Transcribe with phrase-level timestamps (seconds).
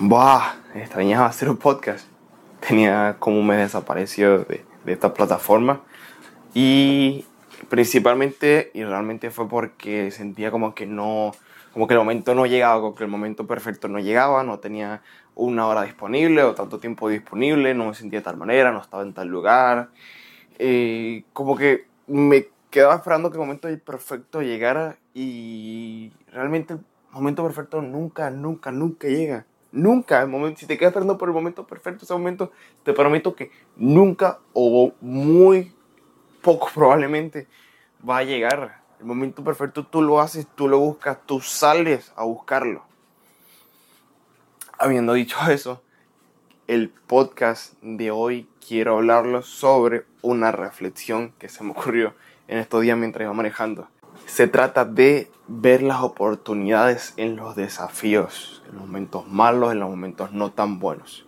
[0.00, 2.08] Buah, extrañaba hacer un podcast.
[2.66, 5.82] Tenía como un mes desaparecido de, de esta plataforma.
[6.52, 7.24] Y
[7.68, 11.32] principalmente, y realmente fue porque sentía como que no,
[11.72, 15.00] como que el momento no llegaba, como que el momento perfecto no llegaba, no tenía
[15.36, 19.04] una hora disponible o tanto tiempo disponible, no me sentía de tal manera, no estaba
[19.04, 19.90] en tal lugar.
[20.58, 26.80] Eh, como que me quedaba esperando que el momento perfecto llegara y realmente el
[27.12, 29.46] momento perfecto nunca, nunca, nunca llega.
[29.74, 32.52] Nunca, momento, si te quedas esperando por el momento perfecto, ese momento,
[32.84, 35.72] te prometo que nunca o muy
[36.42, 37.48] poco probablemente
[38.08, 38.82] va a llegar.
[39.00, 42.84] El momento perfecto tú lo haces, tú lo buscas, tú sales a buscarlo.
[44.78, 45.82] Habiendo dicho eso,
[46.68, 52.14] el podcast de hoy quiero hablarlo sobre una reflexión que se me ocurrió
[52.46, 53.88] en estos días mientras iba manejando.
[54.26, 59.90] Se trata de ver las oportunidades en los desafíos, en los momentos malos, en los
[59.90, 61.26] momentos no tan buenos.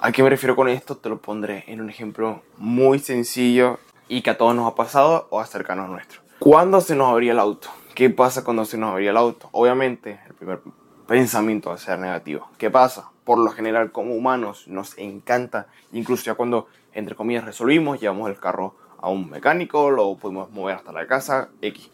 [0.00, 0.96] ¿A qué me refiero con esto?
[0.96, 5.28] Te lo pondré en un ejemplo muy sencillo y que a todos nos ha pasado
[5.30, 6.22] o a cercanos nuestros.
[6.40, 7.68] ¿Cuándo se nos abría el auto?
[7.94, 9.48] ¿Qué pasa cuando se nos abría el auto?
[9.52, 10.60] Obviamente, el primer
[11.06, 12.48] pensamiento va a ser negativo.
[12.58, 13.10] ¿Qué pasa?
[13.22, 18.40] Por lo general, como humanos, nos encanta, incluso ya cuando, entre comillas, resolvimos, llevamos el
[18.40, 21.90] carro a un mecánico, lo pudimos mover hasta la casa, X.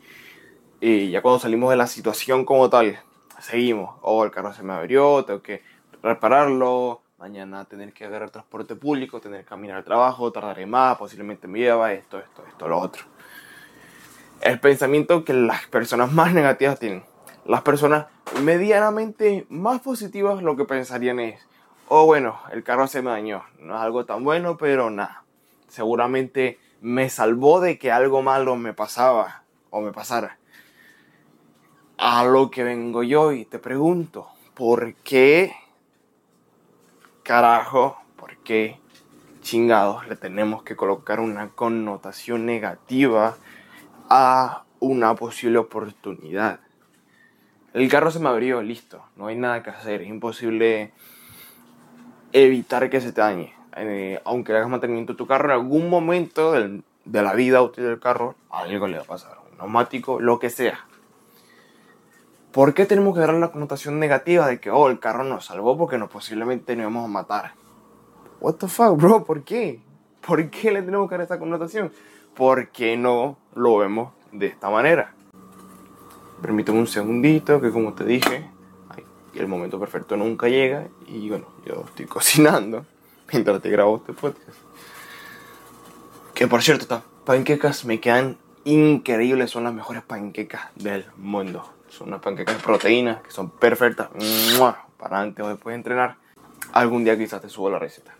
[0.80, 3.00] Y ya cuando salimos de la situación como tal,
[3.40, 3.96] seguimos.
[4.02, 5.62] Oh, el carro se me abrió, tengo que
[6.02, 11.48] repararlo, mañana tener que agarrar transporte público, tener que caminar al trabajo, tardaré más, posiblemente
[11.48, 13.04] me lleva esto, esto, esto, lo otro.
[14.40, 17.04] El pensamiento que las personas más negativas tienen.
[17.44, 18.06] Las personas
[18.42, 21.40] medianamente más positivas lo que pensarían es,
[21.88, 25.24] oh bueno, el carro se me dañó, no es algo tan bueno, pero nada.
[25.68, 30.38] Seguramente me salvó de que algo malo me pasaba o me pasara.
[31.96, 35.52] A lo que vengo yo y te pregunto, ¿por qué
[37.24, 38.80] carajo, por qué
[39.40, 43.36] chingados le tenemos que colocar una connotación negativa
[44.08, 46.60] a una posible oportunidad?
[47.74, 50.92] El carro se me abrió, listo, no hay nada que hacer, es imposible
[52.32, 56.52] evitar que se te dañe eh, aunque hagas mantenimiento de tu carro, en algún momento
[56.52, 59.38] del, de la vida útil del carro, algo le va a pasar.
[59.50, 60.86] Un neumático, lo que sea.
[62.52, 65.76] ¿Por qué tenemos que dar la connotación negativa de que, oh, el carro nos salvó
[65.76, 67.52] porque nos posiblemente nos íbamos a matar?
[68.40, 69.24] What the fuck, bro?
[69.24, 69.80] ¿Por qué?
[70.26, 71.92] ¿Por qué le tenemos que dar esta connotación?
[72.34, 75.14] ¿Por qué no lo vemos de esta manera?
[76.40, 78.48] Permíteme un segundito, que como te dije,
[79.34, 80.88] el momento perfecto nunca llega.
[81.06, 82.84] Y bueno, yo estoy cocinando
[83.32, 84.58] mientras te grabo este podcast.
[86.34, 91.68] Que por cierto, estas panquecas me quedan increíbles, son las mejores panquecas del mundo.
[91.88, 94.08] Son unas panquecas de proteínas que son perfectas
[94.98, 96.16] para antes o después de entrenar.
[96.72, 98.14] Algún día quizás te subo la receta.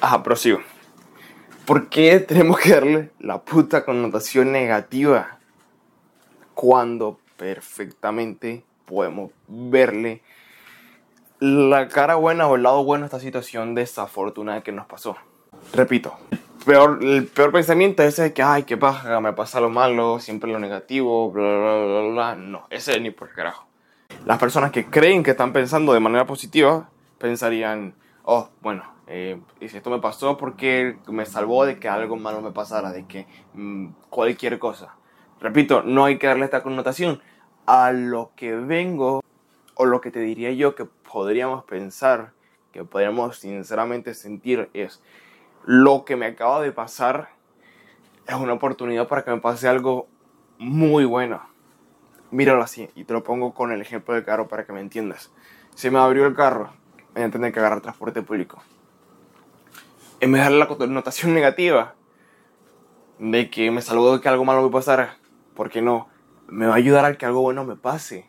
[0.00, 0.58] Ajá, prosigo.
[1.64, 5.38] ¿Por qué tenemos que darle la puta connotación negativa
[6.54, 10.22] cuando perfectamente podemos verle
[11.40, 15.16] la cara buena o el lado bueno de esta situación desafortunada que nos pasó.
[15.72, 16.14] Repito,
[16.64, 20.18] peor, el peor pensamiento es ese de que, ay, qué paja, me pasa lo malo,
[20.18, 22.34] siempre lo negativo, bla, bla, bla, bla.
[22.34, 23.66] No, ese es ni por carajo.
[24.24, 26.88] Las personas que creen que están pensando de manera positiva
[27.18, 27.94] pensarían,
[28.24, 32.90] oh, bueno, eh, esto me pasó porque me salvó de que algo malo me pasara,
[32.90, 34.94] de que mmm, cualquier cosa.
[35.40, 37.20] Repito, no hay que darle esta connotación.
[37.66, 39.22] A lo que vengo,
[39.78, 42.32] o lo que te diría yo que podríamos pensar,
[42.72, 45.00] que podríamos sinceramente sentir es,
[45.64, 47.30] lo que me acaba de pasar
[48.26, 50.08] es una oportunidad para que me pase algo
[50.58, 51.40] muy bueno.
[52.32, 55.30] Míralo así, y te lo pongo con el ejemplo del carro para que me entiendas.
[55.76, 56.72] Se me abrió el carro,
[57.14, 58.60] voy a tener que agarrar transporte público.
[60.18, 61.94] En vez de darle la connotación negativa
[63.20, 65.18] de que me salvó de que algo malo me pasara,
[65.54, 66.08] ¿por qué no?
[66.48, 68.28] Me va a ayudar a que algo bueno me pase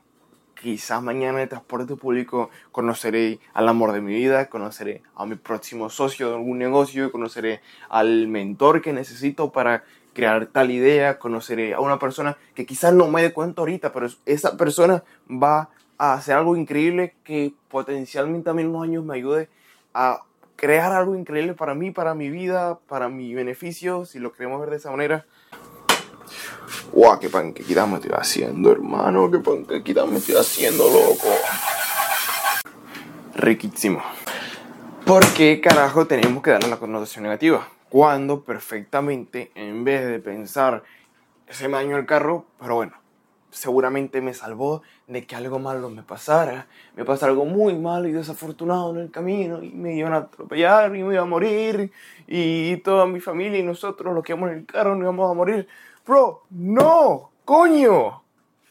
[0.62, 5.36] quizás mañana en el transporte público conoceré al amor de mi vida, conoceré a mi
[5.36, 9.84] próximo socio de algún negocio, conoceré al mentor que necesito para
[10.14, 14.08] crear tal idea, conoceré a una persona que quizás no me dé cuenta ahorita, pero
[14.26, 19.50] esa persona va a hacer algo increíble que potencialmente en unos años me ayude
[19.94, 20.24] a
[20.56, 24.72] crear algo increíble para mí, para mi vida, para mi beneficio, si lo queremos ver
[24.72, 25.26] de esa manera.
[26.94, 27.20] ¡Wow!
[27.20, 29.30] ¡Qué panquequita me estoy haciendo, hermano!
[29.30, 31.28] ¡Qué panquequita me estoy haciendo, loco!
[33.36, 34.02] Riquísimo.
[35.06, 37.68] ¿Por qué carajo tenemos que darle la connotación negativa?
[37.90, 40.84] Cuando perfectamente, en vez de pensar,
[41.48, 42.94] se me dañó el carro, pero bueno,
[43.52, 46.68] seguramente me salvó de que algo malo me pasara.
[46.96, 50.96] Me pasa algo muy malo y desafortunado en el camino y me iban a atropellar
[50.96, 51.92] y me iba a morir
[52.28, 55.34] y toda mi familia y nosotros los que íbamos en el carro nos íbamos a
[55.34, 55.68] morir.
[56.10, 58.24] Bro, no, coño,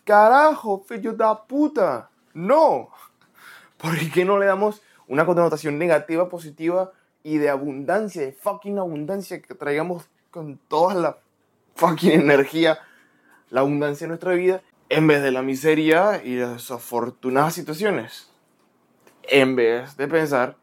[0.03, 2.89] carajo, fillo de puta, no.
[3.77, 6.91] ¿Por qué no le damos una connotación negativa, positiva
[7.23, 11.19] y de abundancia, de fucking abundancia que traigamos con toda la
[11.77, 12.81] fucking energía,
[13.51, 18.33] la abundancia de nuestra vida, en vez de la miseria y las desafortunadas situaciones?
[19.23, 20.57] En vez de pensar,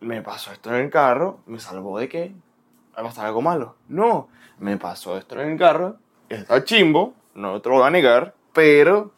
[0.00, 2.34] me pasó esto en el carro, me salvó de qué,
[2.96, 3.76] a pasar algo malo.
[3.88, 4.28] No,
[4.58, 5.96] me pasó esto en el carro,
[6.28, 9.12] está chimbo, no te lo voy a negar, pero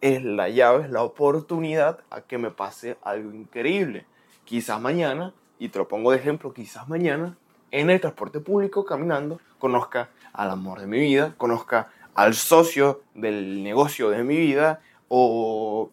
[0.00, 4.06] es la llave, es la oportunidad a que me pase algo increíble.
[4.44, 7.36] Quizás mañana, y te lo pongo de ejemplo, quizás mañana,
[7.70, 13.62] en el transporte público, caminando, conozca al amor de mi vida, conozca al socio del
[13.62, 15.90] negocio de mi vida, o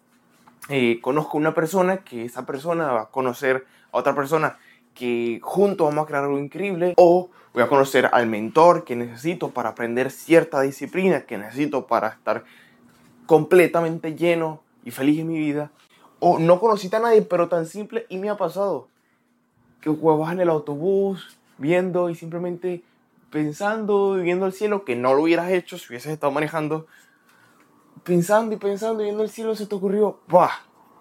[0.70, 4.58] eh, conozco una persona que esa persona va a conocer a otra persona
[4.96, 9.52] que juntos vamos a crear algo increíble, o voy a conocer al mentor que necesito
[9.52, 12.46] para aprender cierta disciplina que necesito para estar
[13.26, 15.72] completamente lleno y feliz en mi vida.
[16.20, 18.88] O no conocí a nadie, pero tan simple y me ha pasado.
[19.82, 22.84] Que vas en el autobús viendo y simplemente
[23.30, 26.88] pensando y viendo el cielo, que no lo hubieras hecho si hubieses estado manejando.
[28.04, 30.52] Pensando y pensando y viendo el cielo se te ocurrió, ¡buah!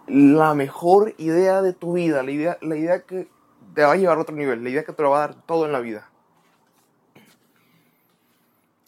[0.06, 3.28] La mejor idea de tu vida, la idea, la idea que
[3.74, 5.34] te va a llevar a otro nivel, la idea que te lo va a dar
[5.46, 6.08] todo en la vida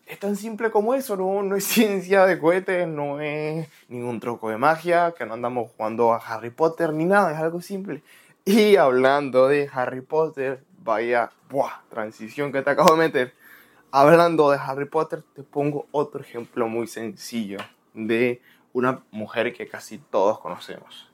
[0.07, 4.49] es tan simple como eso, no, no es ciencia de cohetes, no es ningún truco
[4.49, 8.03] de magia, que no andamos jugando a Harry Potter ni nada, es algo simple.
[8.45, 13.35] Y hablando de Harry Potter, vaya, buah, transición que te acabo de meter.
[13.91, 17.59] Hablando de Harry Potter, te pongo otro ejemplo muy sencillo
[17.93, 18.41] de
[18.73, 21.11] una mujer que casi todos conocemos.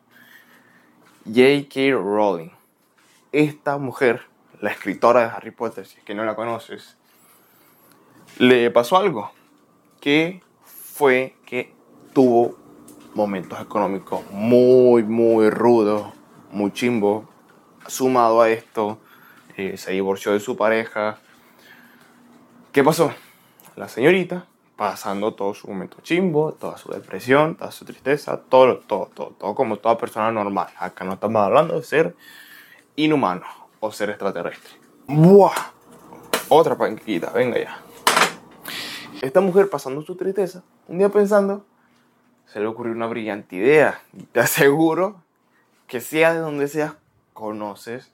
[1.24, 1.92] J.K.
[1.92, 2.50] Rowling.
[3.32, 4.26] Esta mujer,
[4.60, 6.98] la escritora de Harry Potter, si es que no la conoces,
[8.38, 9.32] le pasó algo,
[10.00, 11.74] que fue que
[12.12, 12.58] tuvo
[13.14, 16.12] momentos económicos muy, muy rudos,
[16.50, 17.24] muy chimbos.
[17.86, 18.98] Sumado a esto,
[19.56, 21.18] eh, se divorció de su pareja.
[22.70, 23.12] ¿Qué pasó?
[23.76, 24.46] La señorita,
[24.76, 29.54] pasando todo su momento chimbo, toda su depresión, toda su tristeza, todo, todo, todo, todo
[29.54, 30.68] como toda persona normal.
[30.78, 32.14] Acá no estamos hablando de ser
[32.96, 33.46] inhumano
[33.80, 34.72] o ser extraterrestre.
[35.06, 35.54] ¡Buah!
[36.48, 37.78] Otra panquita, venga ya.
[39.20, 41.64] Esta mujer pasando su tristeza, un día pensando,
[42.46, 44.02] se le ocurrió una brillante idea.
[44.12, 45.22] Y te aseguro
[45.86, 46.94] que sea de donde seas,
[47.32, 48.10] conoces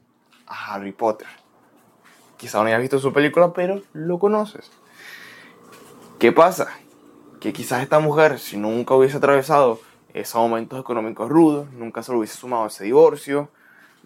[0.46, 1.28] a Harry Potter.
[2.36, 4.70] Quizá no hayas visto su película, pero lo conoces.
[6.18, 6.68] ¿Qué pasa?
[7.40, 9.80] Que quizás esta mujer, si nunca hubiese atravesado
[10.14, 13.50] esos momentos económicos rudos, nunca se lo hubiese sumado a ese divorcio,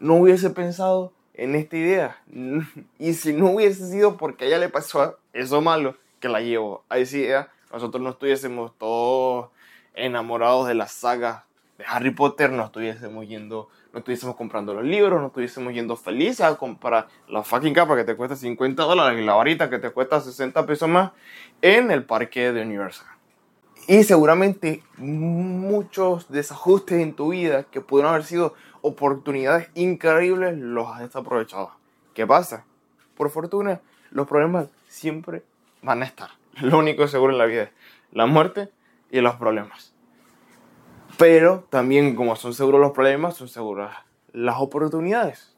[0.03, 2.23] no hubiese pensado en esta idea.
[2.99, 6.85] Y si no hubiese sido porque a ella le pasó eso malo, que la llevo
[6.89, 9.51] a esa idea, nosotros no estuviésemos todos
[9.95, 11.47] enamorados de la saga
[11.79, 16.41] de Harry Potter, no estuviésemos yendo, no estuviésemos comprando los libros, no estuviésemos yendo felices
[16.41, 19.91] a comprar la fucking capa que te cuesta 50 dólares y la varita que te
[19.91, 21.13] cuesta 60 pesos más
[21.61, 23.07] en el parque de Universal.
[23.87, 31.01] Y seguramente muchos desajustes en tu vida que pudieron haber sido oportunidades increíbles los has
[31.01, 31.73] desaprovechado.
[32.15, 32.65] ¿Qué pasa?
[33.17, 35.43] Por fortuna, los problemas siempre
[35.81, 36.31] van a estar.
[36.61, 37.71] Lo único seguro en la vida es
[38.13, 38.69] la muerte
[39.11, 39.95] y los problemas.
[41.19, 43.97] Pero también como son seguros los problemas, son seguras
[44.33, 45.55] las oportunidades.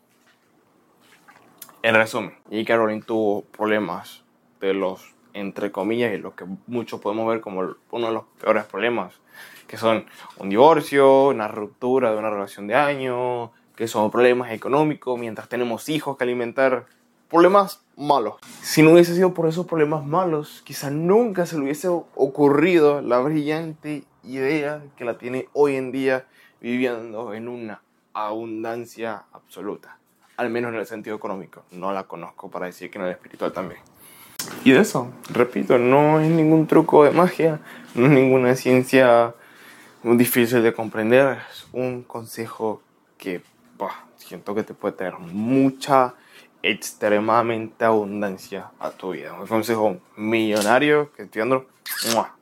[1.83, 4.25] En resumen, y Caroline tuvo problemas
[4.61, 8.64] de los, entre comillas, y lo que muchos podemos ver como uno de los peores
[8.64, 9.21] problemas,
[9.66, 10.06] que son
[10.38, 15.88] un divorcio, una ruptura de una relación de años, que son problemas económicos, mientras tenemos
[15.88, 16.87] hijos que alimentar,
[17.28, 18.37] problemas malos.
[18.62, 23.18] Si no hubiese sido por esos problemas malos, quizá nunca se le hubiese ocurrido la
[23.18, 26.26] brillante idea que la tiene hoy en día
[26.61, 29.99] viviendo en una abundancia absoluta.
[30.37, 31.64] Al menos en el sentido económico.
[31.73, 33.80] No la conozco para decir que en el espiritual también.
[34.64, 37.61] Y de eso, repito, no es ningún truco de magia,
[37.94, 39.35] no es ninguna ciencia
[40.05, 41.39] difícil de comprender.
[41.51, 42.83] Es un consejo
[43.17, 43.43] que
[44.17, 46.15] siento que te puede tener mucha
[46.63, 49.33] extremadamente abundancia a tu vida.
[49.35, 51.67] Un consejo millonario que estoy dando,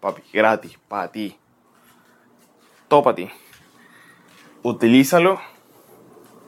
[0.01, 1.37] papi, gratis, para ti.
[2.89, 3.31] Todo para ti.
[4.63, 5.41] Utilízalo.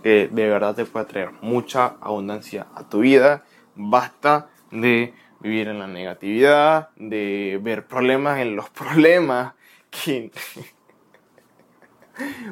[0.03, 3.45] de verdad te puede traer mucha abundancia a tu vida.
[3.77, 9.55] Basta de vivir en la negatividad, de ver problemas en los problemas.
[9.91, 10.33] Que...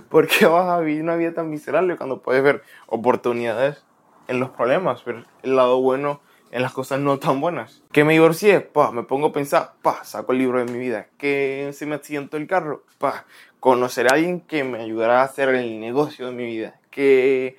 [0.09, 3.85] ¿Por qué vas a vivir una vida tan miserable cuando puedes ver oportunidades
[4.29, 7.83] en los problemas, ver el lado bueno en las cosas no tan buenas?
[7.93, 11.09] Que me divorcié, pa, me pongo a pensar, pa, saco el libro de mi vida.
[11.19, 13.25] Que se me accidentó el carro, pa,
[13.61, 16.81] conocer a alguien que me ayudará a hacer el negocio de mi vida.
[16.91, 17.57] Que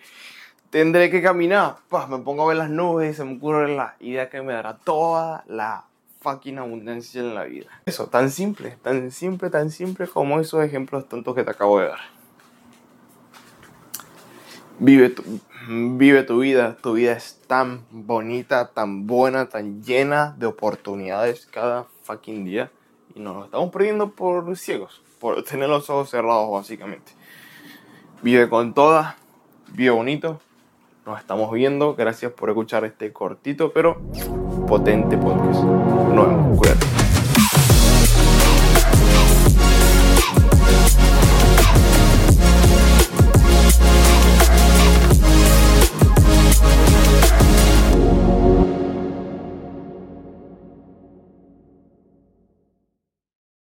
[0.70, 3.96] tendré que caminar, pa, me pongo a ver las nubes y se me ocurre la
[4.00, 5.86] idea que me dará toda la
[6.24, 7.68] fucking abundancia en la vida.
[7.86, 11.90] Eso, tan simple, tan simple, tan simple como esos ejemplos tontos que te acabo de
[11.90, 12.00] dar.
[14.80, 15.24] Vive tu,
[15.68, 21.86] vive tu vida, tu vida es tan bonita, tan buena, tan llena de oportunidades cada
[22.04, 22.72] fucking día
[23.14, 27.12] y nos estamos perdiendo por ciegos, por tener los ojos cerrados básicamente.
[28.24, 29.18] Vive con toda,
[29.74, 30.40] vive bonito,
[31.06, 34.02] nos estamos viendo, gracias por escuchar este cortito pero
[34.66, 35.64] potente podcast.
[35.64, 37.03] Nos vemos, cuídate.